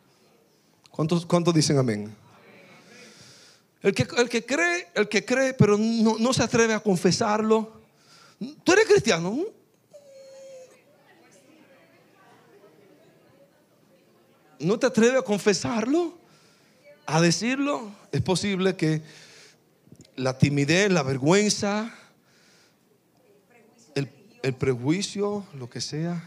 [0.89, 2.15] ¿Cuántos, cuántos dicen amén?
[3.83, 7.71] El que, el que cree, el que cree, pero no, no se atreve a confesarlo.
[8.63, 9.45] ¿Tú eres cristiano?
[14.59, 16.17] ¿No te atreves a confesarlo?
[17.05, 17.91] ¿A decirlo?
[18.11, 19.03] Es posible que
[20.15, 21.93] la timidez, la vergüenza,
[24.47, 26.23] el, prejuicio, lo que sea.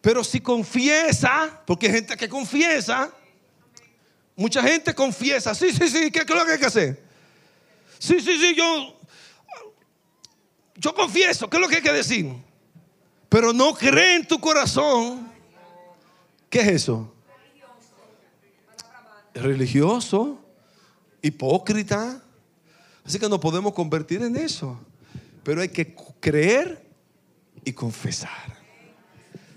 [0.00, 3.10] Pero si confiesa, porque hay gente que confiesa,
[4.36, 7.02] mucha gente confiesa, sí, sí, sí, ¿qué, qué es lo que hay que hacer?
[7.98, 8.98] Sí, sí, sí, yo,
[10.76, 12.32] yo confieso, ¿qué es lo que hay que decir?
[13.28, 15.30] Pero no cree en tu corazón.
[16.48, 17.12] ¿Qué es eso?
[19.34, 20.38] Religioso,
[21.20, 22.22] hipócrita.
[23.04, 24.78] Así que nos podemos convertir en eso.
[25.48, 26.84] Pero hay que creer
[27.64, 28.58] y confesar.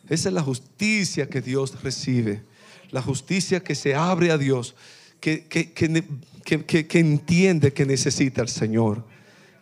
[0.08, 2.44] Esa es la justicia que Dios recibe.
[2.92, 4.74] La justicia que se abre a Dios.
[5.20, 9.06] Que, que- que que entiende que necesita al Señor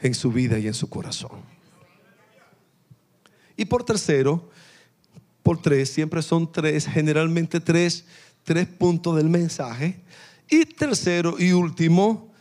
[0.02, 1.42] en su vida y en su corazón.
[3.58, 4.52] Y por tercero,
[5.42, 8.06] por tres, siempre son tres, generalmente tres,
[8.44, 10.00] tres puntos del mensaje.
[10.48, 12.32] Y tercero y último,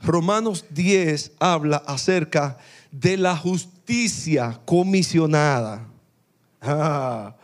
[0.00, 5.88] Romanos 10 habla acerca de la justicia comisionada.
[6.60, 7.36] Ah.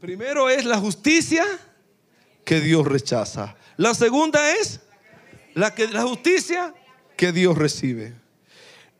[0.00, 1.44] Primero es la justicia
[2.44, 3.56] que Dios rechaza.
[3.76, 4.80] La segunda es
[5.54, 6.74] la, que, la justicia
[7.16, 8.14] que Dios recibe.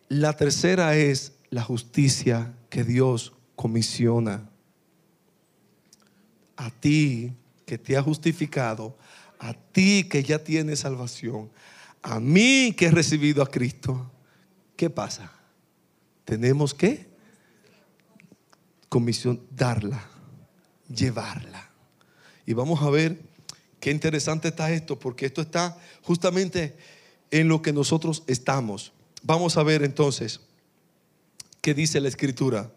[0.08, 4.48] La tercera es la justicia que Dios comisiona.
[6.56, 7.32] A ti
[7.66, 8.96] que te ha justificado,
[9.38, 11.50] a ti que ya tienes salvación,
[12.02, 14.10] a mí que he recibido a Cristo,
[14.80, 15.30] ¿qué pasa?
[16.24, 17.06] Tenemos que
[18.88, 20.08] comisión darla,
[20.88, 21.68] llevarla.
[22.46, 23.20] Y vamos a ver
[23.78, 26.78] qué interesante está esto, porque esto está justamente
[27.30, 28.94] en lo que nosotros estamos.
[29.22, 30.40] Vamos a ver entonces
[31.60, 32.72] qué dice la escritura.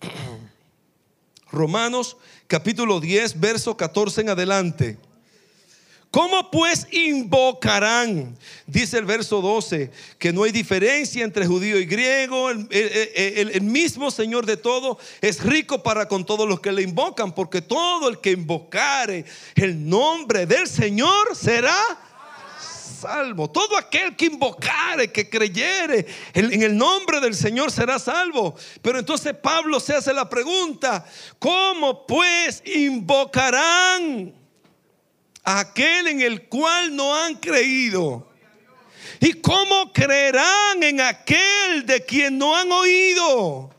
[1.52, 2.16] Romanos
[2.48, 4.98] capítulo 10, verso 14 en adelante.
[6.14, 8.38] ¿Cómo pues invocarán?
[8.68, 12.50] Dice el verso 12, que no hay diferencia entre judío y griego.
[12.50, 17.62] El, mismo Señor de todo es rico para con todos los que le invocan, porque
[17.62, 19.24] todo el que invocare
[19.56, 21.74] el nombre del Señor será
[23.00, 23.50] salvo.
[23.50, 28.54] Todo aquel que invocare, que creyere en el nombre del Señor será salvo.
[28.82, 31.04] Pero entonces Pablo se hace la pregunta,
[31.40, 34.43] ¿cómo pues invocarán?
[35.44, 38.26] Aquel en el cual no han creído.
[39.20, 43.70] ¿Y cómo creerán en aquel de quien no han oído?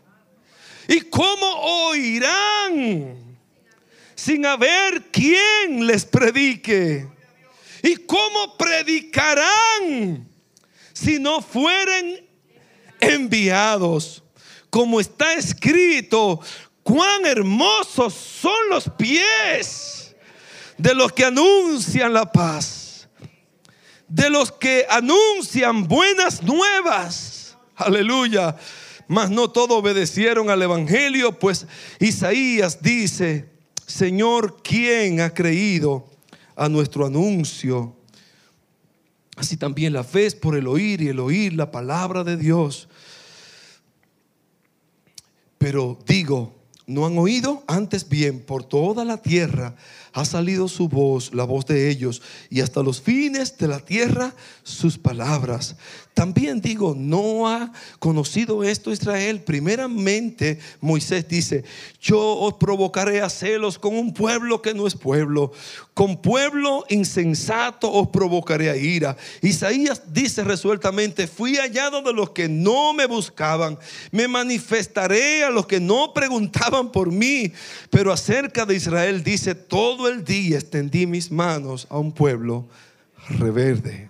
[0.88, 1.46] ¿Y cómo
[1.90, 3.38] oirán
[4.16, 7.08] sin haber quien les predique?
[7.82, 10.28] ¿Y cómo predicarán
[10.94, 12.26] si no fueren
[13.00, 14.24] enviados?
[14.70, 16.40] Como está escrito,
[16.84, 19.95] cuán hermosos son los pies
[20.78, 23.08] de los que anuncian la paz,
[24.08, 27.58] de los que anuncian buenas nuevas.
[27.76, 28.56] Aleluya.
[29.08, 31.68] Mas no todos obedecieron al Evangelio, pues
[32.00, 33.50] Isaías dice,
[33.86, 36.10] Señor, ¿quién ha creído
[36.56, 37.96] a nuestro anuncio?
[39.36, 42.88] Así también la fe es por el oír y el oír la palabra de Dios.
[45.60, 46.56] Pero digo,
[46.88, 47.64] ¿no han oído?
[47.68, 49.76] Antes bien, por toda la tierra
[50.16, 54.34] ha salido su voz, la voz de ellos, y hasta los fines de la tierra
[54.64, 55.76] sus palabras.
[56.14, 59.42] También digo, no ha conocido esto Israel.
[59.42, 61.66] Primeramente Moisés dice,
[62.00, 65.52] yo os provocaré a celos con un pueblo que no es pueblo.
[65.94, 69.18] Con pueblo insensato os provocaré a ira.
[69.42, 73.78] Isaías dice resueltamente, fui hallado de los que no me buscaban.
[74.12, 77.52] Me manifestaré a los que no preguntaban por mí.
[77.90, 82.68] Pero acerca de Israel dice, todo el día extendí mis manos a un pueblo
[83.30, 84.10] reverde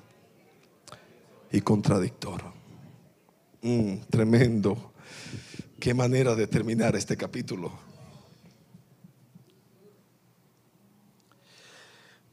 [1.51, 2.43] y contradictor.
[3.62, 4.93] Mm, tremendo.
[5.79, 7.71] Qué manera de terminar este capítulo.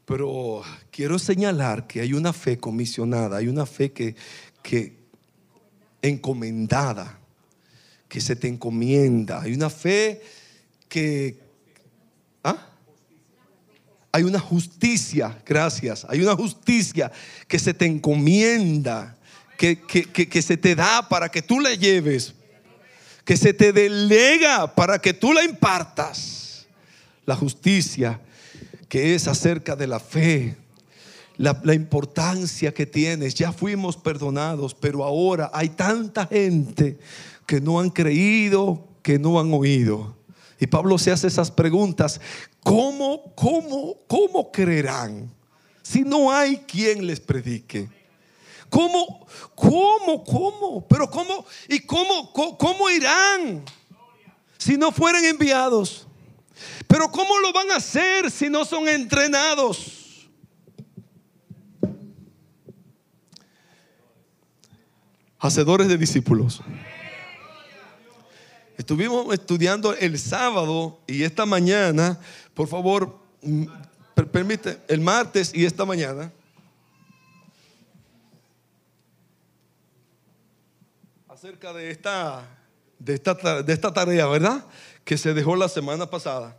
[0.05, 4.15] Pero quiero señalar que hay una fe comisionada, hay una fe que,
[4.61, 4.97] que
[6.01, 7.19] encomendada,
[8.09, 10.21] que se te encomienda, hay una fe
[10.89, 11.42] que...
[14.15, 17.11] hay una justicia, gracias, hay una justicia
[17.47, 19.17] que se te encomienda,
[19.57, 22.35] que, que, se te da para que tú la lleves,
[23.25, 26.67] que se te delega para que tú la impartas.
[27.25, 28.19] La justicia
[28.87, 30.57] que es acerca de la fe,
[31.37, 33.33] la, la, importancia que tienes.
[33.33, 36.99] Ya fuimos perdonados, pero ahora hay tanta gente
[37.47, 40.15] que no han creído, que no han oído.
[40.59, 42.21] Y Pablo se hace esas preguntas.
[42.63, 45.29] ¿Cómo, cómo, cómo creerán
[45.81, 47.89] si no hay quien les predique?
[48.69, 50.87] ¿Cómo, cómo, cómo?
[50.87, 53.63] Pero cómo, y cómo, cómo, irán
[54.57, 56.07] si no fueren enviados?
[56.87, 60.29] Pero ¿cómo lo van a hacer si no son entrenados?
[65.37, 66.61] Hacedores de discípulos.
[68.77, 72.19] Estuvimos estudiando el sábado y esta mañana,
[72.53, 73.65] por favor, mm,
[74.31, 76.31] permite, el martes y esta mañana.
[81.27, 82.47] Acerca de esta,
[82.99, 84.65] de esta, de esta tarea, ¿verdad?
[85.03, 86.57] Que se dejó la semana pasada.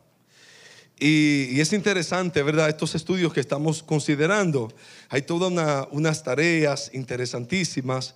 [0.98, 2.68] Y, es interesante, ¿verdad?
[2.68, 4.72] Estos estudios que estamos considerando.
[5.08, 8.14] Hay todas una, unas tareas interesantísimas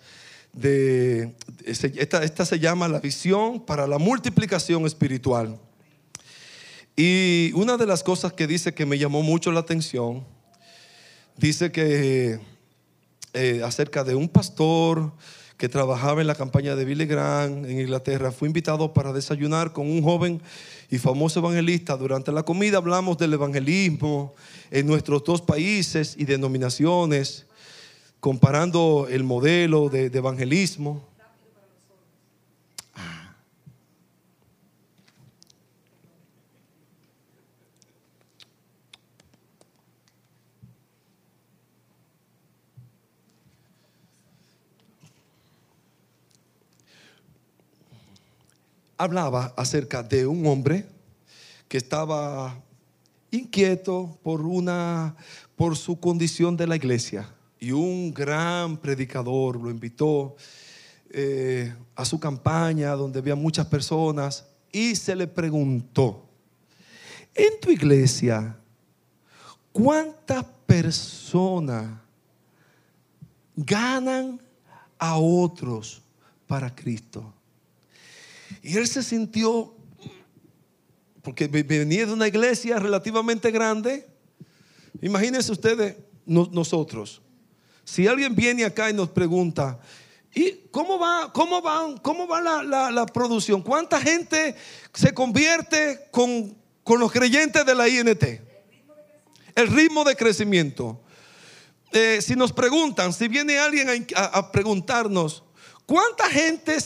[0.53, 5.59] de, esta, esta se llama la visión para la multiplicación espiritual.
[7.01, 10.27] Y una de las cosas que dice que me llamó mucho la atención,
[11.37, 12.41] dice que
[13.35, 15.13] eh, acerca de un pastor
[15.57, 19.89] que trabajaba en la campaña de Billy Graham en Inglaterra, fue invitado para desayunar con
[19.89, 20.43] un joven
[20.91, 21.97] y famoso evangelista.
[21.97, 24.35] Durante la comida hablamos del evangelismo
[24.73, 27.47] en nuestros dos países y denominaciones
[28.19, 31.08] comparando el modelo de, evangelismo.
[48.99, 50.85] Hablaba acerca de un hombre
[51.69, 52.61] que estaba
[53.31, 55.15] inquieto por una
[55.57, 57.33] por su condición de la iglesia.
[57.61, 60.37] Y un gran predicador lo invitó
[61.11, 66.29] eh, a su campaña donde había muchas personas y se le preguntó
[67.35, 68.57] en tu iglesia
[69.73, 72.01] cuántas personas
[73.57, 74.41] ganan
[74.99, 76.03] a otros
[76.47, 77.33] para Cristo
[78.63, 79.75] y él se sintió,
[81.23, 84.09] porque venía de una iglesia relativamente grande.
[85.01, 85.97] Imagínense ustedes,
[86.27, 87.23] nosotros.
[87.85, 89.79] Si alguien viene acá y nos pregunta,
[90.35, 91.63] ¿y cómo va, cómo
[92.03, 93.63] cómo va la, producción?
[93.63, 94.55] ¿Cuánta gente
[94.93, 98.25] se convierte con, los creyentes de la INT?
[99.55, 101.03] El ritmo de crecimiento.
[101.93, 105.43] Eh, si nos preguntan, si viene alguien a preguntarnos,
[105.89, 106.77] ¿Cuánta gente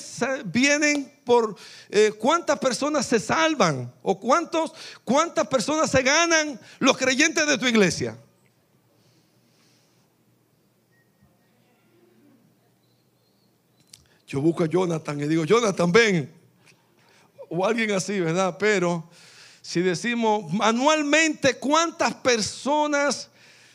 [0.44, 1.56] vienen por
[1.88, 4.72] eh, cuántas personas se salvan o cuántos,
[5.04, 8.18] cuántas personas se ganan los creyentes de tu iglesia?
[14.26, 16.32] Yo busco a Jonathan y digo, Jonathan, ven.
[17.50, 18.56] O alguien así, ¿verdad?
[18.58, 19.06] Pero
[19.60, 23.28] si decimos anualmente cuántas personas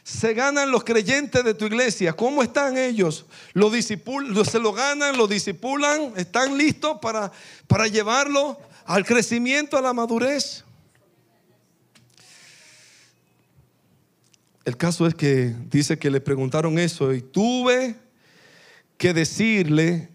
[0.08, 2.14] se ganan los creyentes de tu iglesia?
[2.14, 3.26] ¿Cómo están ellos?
[3.52, 5.18] ¿Lo ¿Se lo ganan?
[5.18, 6.14] ¿Lo disipulan?
[6.16, 7.30] ¿Están listos para,
[7.68, 10.64] para llevarlo al crecimiento, a la madurez?
[14.64, 17.98] El caso es que dice que le preguntaron eso y tuve
[18.98, 20.08] que decirle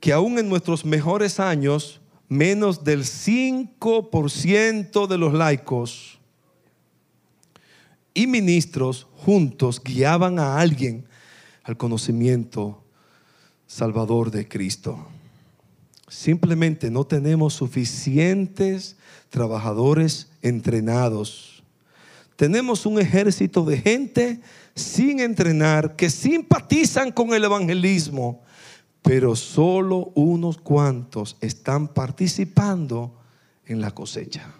[0.00, 6.19] que aún en nuestros mejores años, menos del 5% de los laicos
[8.20, 11.06] y ministros juntos guiaban a alguien
[11.62, 12.84] al conocimiento
[13.66, 15.06] salvador de Cristo.
[16.06, 18.96] Simplemente no tenemos suficientes
[19.30, 21.62] trabajadores entrenados.
[22.36, 24.40] Tenemos un ejército de gente
[24.74, 28.42] sin entrenar que simpatizan con el evangelismo,
[29.00, 33.14] pero solo unos cuantos están participando
[33.64, 34.59] en la cosecha.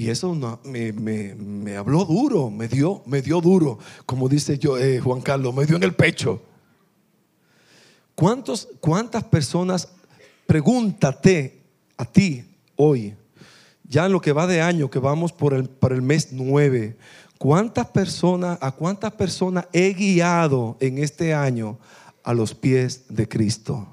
[0.00, 0.34] Y eso
[0.64, 5.66] me, habló duro, me dio, me dio duro, como dice yo, eh, Juan Carlos, me
[5.66, 6.40] dio en el pecho.
[8.14, 9.88] ¿Cuántos, ¿Cuántas personas,
[10.46, 11.60] pregúntate
[11.98, 12.42] a ti
[12.76, 13.14] hoy,
[13.84, 16.96] ya en lo que va de año, que vamos por el, para el mes 9,
[17.36, 21.78] ¿cuántas personas, a cuántas personas he guiado en este año
[22.22, 23.86] a los pies de Cristo?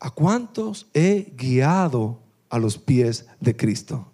[0.00, 2.18] ¿A cuántos he guiado
[2.50, 4.06] a los pies de Cristo.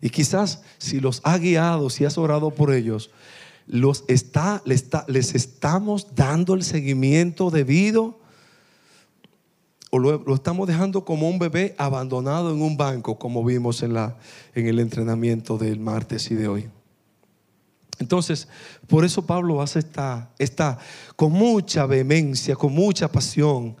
[0.00, 3.10] Y quizás si los ha guiado, si has orado por ellos,
[3.66, 8.20] los está, les, está, les estamos dando el seguimiento debido
[9.94, 14.16] o lo, estamos dejando como un bebé abandonado en un banco, como vimos en, la,
[14.54, 16.70] en el entrenamiento del martes y de hoy.
[17.98, 18.48] Entonces,
[18.88, 20.78] por eso Pablo hace esta, esta
[21.14, 23.76] con mucha vehemencia, con mucha pasión,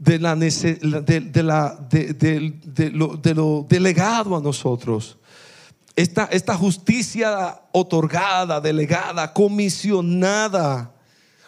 [0.00, 5.18] de, la, de, la, de, lo, lo delegado a nosotros.
[5.96, 10.92] Esta, esta justicia otorgada, delegada, comisionada.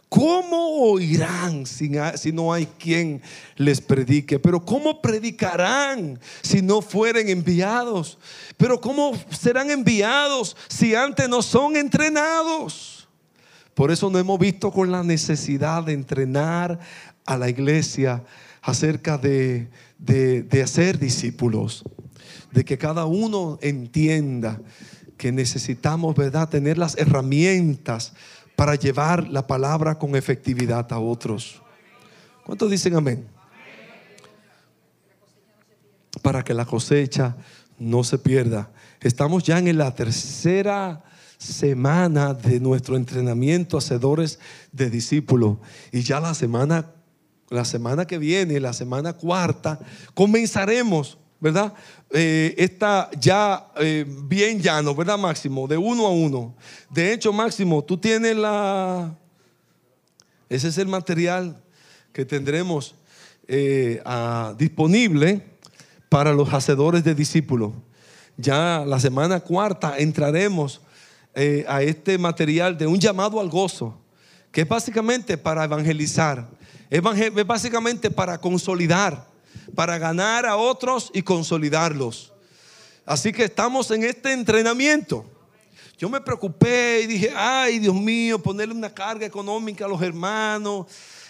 [0.09, 3.22] ¿Cómo oirán si, si, no hay quien
[3.55, 4.40] les predique?
[4.40, 8.18] Pero ¿cómo predicarán si no fueren enviados?
[8.57, 13.01] Pero ¿cómo serán enviados si antes no son entrenados?
[13.74, 16.80] Por eso no hemos visto con la necesidad de entrenar
[17.31, 18.24] a la iglesia
[18.61, 19.70] acerca de,
[20.62, 21.85] hacer discípulos,
[22.51, 24.61] de que cada uno entienda
[25.16, 28.14] que necesitamos, ¿verdad?, tener las herramientas
[28.57, 31.62] para llevar la palabra con efectividad a otros.
[32.45, 33.24] ¿Cuántos dicen amén?
[36.20, 37.37] Para que la cosecha
[37.78, 38.72] no se pierda.
[39.01, 41.05] Estamos ya en la tercera
[41.39, 44.41] semana de nuestro entrenamiento hacedores
[44.72, 45.59] de discípulos
[45.93, 46.93] y ya la semana
[47.51, 49.80] la semana que viene, la semana cuarta,
[50.14, 51.74] comenzaremos, ¿verdad?
[52.11, 55.66] Eh, está ya eh, bien llano, ¿verdad, Máximo?
[55.66, 56.55] De uno a uno.
[56.88, 59.16] De hecho, Máximo, tú tienes la...
[60.48, 61.61] Ese es el material
[62.12, 62.94] que tendremos
[63.48, 64.01] eh,
[64.57, 65.44] disponible
[66.09, 67.72] para los hacedores de discípulos.
[68.36, 70.80] Ya la semana cuarta entraremos
[71.68, 74.01] a este material de un llamado al gozo,
[74.51, 76.48] que es básicamente para evangelizar
[76.91, 79.26] es básicamente para consolidar,
[79.74, 82.32] para ganar a otros y consolidarlos.
[83.07, 85.24] Así que estamos en este entrenamiento.
[85.97, 90.86] yo me preocupé y dije, ay Dios mío, ponerle una carga económica a los hermanos,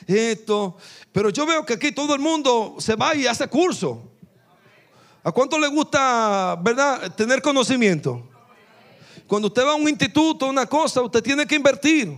[0.06, 0.76] esto.
[1.12, 4.10] Pero yo veo que aquí todo el mundo se va y hace curso.
[5.22, 8.26] ¿A cuánto le gusta, verdad, tener conocimiento?
[9.26, 12.16] Cuando usted va a un instituto, una cosa, usted tiene que invertir.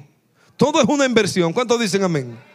[0.56, 1.52] Todo es una inversión.
[1.52, 2.51] ¿Cuántos dicen amén?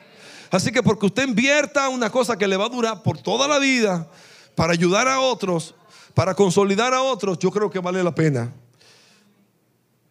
[0.51, 3.59] Así que porque usted invierta una cosa que le va a durar por toda la
[3.59, 4.09] vida
[4.55, 5.75] para ayudar a otros,
[6.13, 8.53] para consolidar a otros, yo creo que vale la pena.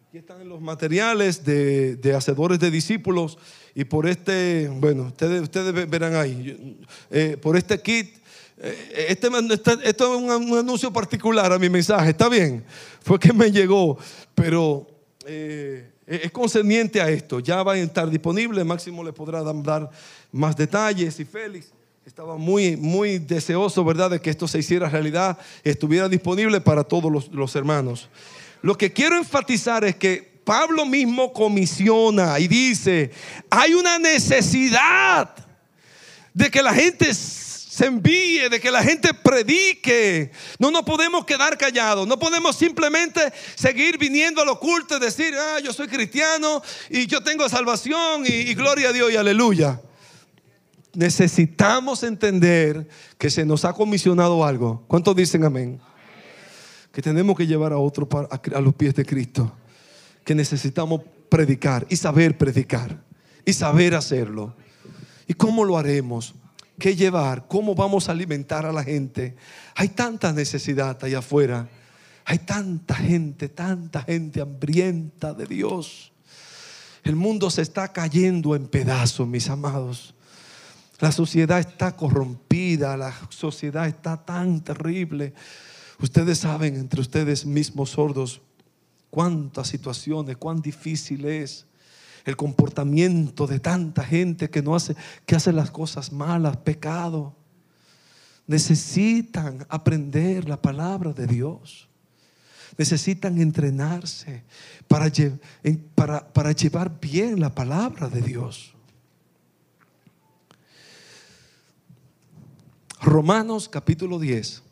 [0.07, 3.37] Aquí están los materiales de, hacedores de discípulos
[3.75, 6.79] y por este, bueno, ustedes, ustedes verán ahí,
[7.11, 8.15] eh, por este kit,
[8.59, 9.27] eh, este,
[9.83, 12.63] esto es un, anuncio particular a mi mensaje, está bien,
[13.01, 13.97] fue que me llegó,
[14.33, 14.87] pero
[15.25, 19.89] eh, es concerniente a esto, ya va a estar disponible, Máximo le podrá dar
[20.31, 21.71] más detalles y Félix
[22.05, 27.11] estaba muy, muy deseoso, ¿verdad?, de que esto se hiciera realidad, estuviera disponible para todos
[27.11, 28.07] los, los hermanos.
[28.61, 33.11] Lo que quiero enfatizar es que Pablo mismo comisiona y dice,
[33.49, 35.35] hay una necesidad
[36.33, 37.09] de que la gente
[37.77, 40.31] se envíe, de que la gente predique.
[40.57, 43.21] No nos podemos quedar callados, no podemos simplemente
[43.53, 48.55] seguir viniendo al oculto y decir, ah, yo soy cristiano y yo tengo salvación y,
[48.55, 49.79] gloria a Dios y aleluya
[50.95, 52.87] necesitamos entender
[53.19, 54.83] que se nos ha comisionado algo.
[54.87, 55.79] ¿Cuántos dicen amén?
[56.91, 59.51] Que tenemos que llevar a otro a los pies de Cristo.
[60.23, 62.99] Que necesitamos predicar y saber predicar
[63.45, 64.55] y saber hacerlo.
[65.27, 66.33] ¿Y cómo lo haremos?
[66.79, 67.47] ¿Qué llevar?
[67.47, 69.35] ¿Cómo vamos a alimentar a la gente?
[69.75, 71.67] Hay tanta necesidad allá afuera.
[72.25, 76.11] Hay tanta gente, tanta gente hambrienta de Dios.
[77.03, 80.13] El mundo se está cayendo en pedazos, mis amados.
[80.99, 85.33] La sociedad está corrompida, la sociedad está tan terrible.
[85.99, 88.41] Ustedes saben entre ustedes mismos sordos
[89.09, 91.66] cuántas situaciones, cuán difícil es
[92.27, 97.33] el comportamiento de tanta gente que no hace que hace las cosas malas, pecado.
[98.47, 101.87] Necesitan aprender la palabra de Dios.
[102.77, 104.43] Necesitan entrenarse
[104.89, 105.09] para,
[106.33, 108.73] para, llevar bien la palabra de Dios.
[113.01, 114.63] Romanos capítulo 10.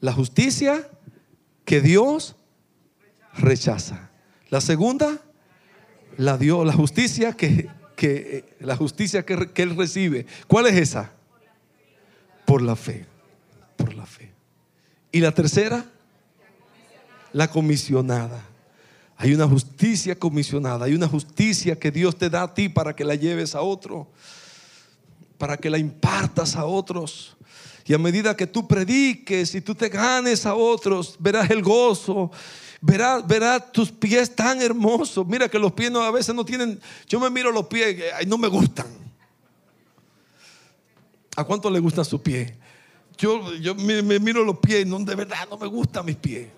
[0.00, 0.90] La justicia
[1.64, 2.34] que Dios
[3.34, 4.10] rechaza.
[4.48, 5.22] La segunda,
[6.20, 10.26] la dio, la justicia que, que la justicia que, que él recibe.
[10.46, 11.12] ¿Cuál es esa?
[12.44, 13.06] Por la fe.
[13.76, 14.30] Por la fe.
[15.12, 15.84] Y la tercera,
[17.32, 18.44] la comisionada.
[19.16, 23.04] Hay una justicia comisionada, hay una justicia que Dios te da a ti para que
[23.04, 24.08] la lleves a otro
[25.40, 27.34] para que la impartas a otros.
[27.86, 32.30] Y a medida que tú prediques y tú te ganes a otros, verás el gozo,
[32.80, 35.26] verás, verás tus pies tan hermosos.
[35.26, 38.26] Mira que los pies no, a veces no tienen, yo me miro los pies y
[38.26, 38.86] no me gustan.
[41.36, 42.56] ¿A cuánto le gusta su pie?
[43.16, 46.48] Yo, yo me, miro los pies y no, de verdad no me gustan mis pies.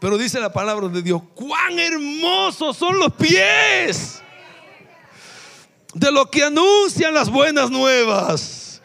[0.00, 4.22] Pero dice la palabra de Dios, cuán hermosos son los pies
[5.94, 8.80] de lo que anuncian las buenas nuevas.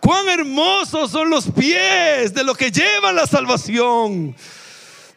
[0.00, 4.34] Cuán hermosos son los pies de lo que lleva la salvación.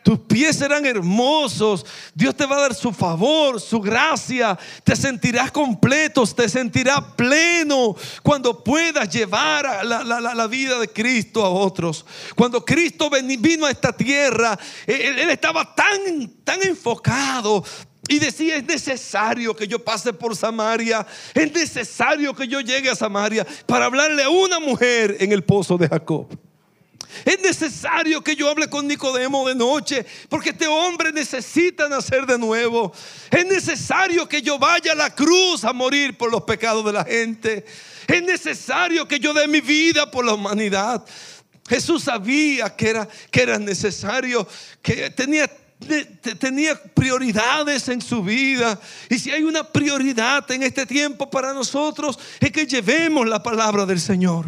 [0.05, 1.83] Tus pies serán hermosos.
[2.13, 4.55] Dios te va a dar su favor, su gracia.
[4.83, 11.49] Te sentirás completo, te sentirás pleno cuando puedas llevar la, la, vida de Cristo a
[11.49, 12.05] otros.
[12.35, 17.63] Cuando Cristo vino a esta tierra, él, él estaba tan, tan enfocado,
[18.07, 21.03] y decía, es necesario que yo pase por Samaria,
[21.33, 25.79] es necesario que yo llegue a Samaria para hablarle a una mujer en el pozo
[25.79, 26.27] de Jacob.
[27.23, 32.37] Es necesario que yo hable con Nicodemo de noche, porque este hombre necesita nacer de
[32.37, 32.91] nuevo.
[33.31, 37.05] Es necesario que yo vaya a la cruz a morir por los pecados de la
[37.05, 37.65] gente.
[38.07, 41.05] Es necesario que yo dé mi vida por la humanidad.
[41.67, 44.47] Jesús sabía que era, que era necesario,
[44.81, 45.49] que tenía
[46.39, 48.79] tenía prioridades en su vida.
[49.09, 53.85] Y si hay una prioridad en este tiempo para nosotros, es que llevemos la palabra
[53.85, 54.45] del Señor.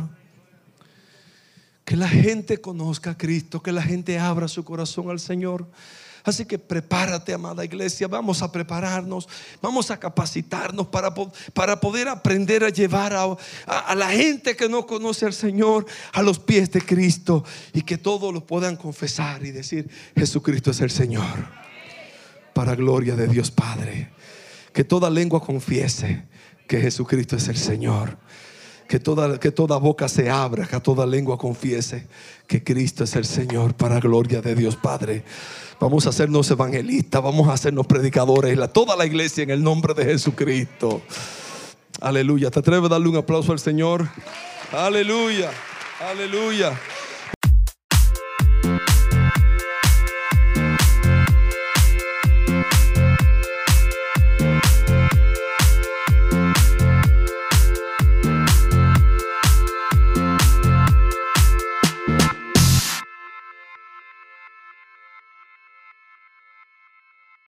[1.88, 5.66] Que la gente conozca a Cristo, que la gente abra su corazón al Señor.
[6.26, 8.10] Así que prepárate, amada iglesia.
[8.10, 9.30] Vamos a prepararnos,
[9.62, 11.16] vamos a capacitarnos para,
[11.54, 16.40] para poder aprender a llevar a, la gente que no conoce al Señor a los
[16.40, 21.48] pies de Cristo y que todos lo puedan confesar y decir, Jesucristo es el Señor.
[22.54, 24.12] Para gloria de Dios Padre.
[24.74, 26.26] Que toda lengua confiese
[26.68, 28.18] que Jesucristo es el Señor
[28.88, 32.08] Que toda, que toda boca se abra, que toda lengua confiese
[32.48, 35.24] que Cristo es el Señor para gloria de Dios Padre.
[35.80, 40.06] Vamos a hacernos evangelistas, vamos a hacernos predicadores, toda la iglesia en el nombre de
[40.06, 41.02] Jesucristo.
[42.00, 42.50] Aleluya.
[42.50, 44.08] ¿Te atreves a darle un aplauso al Señor?
[44.72, 45.52] Aleluya.
[46.00, 46.80] Aleluya.